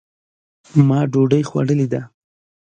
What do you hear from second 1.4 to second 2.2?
خوړلې ده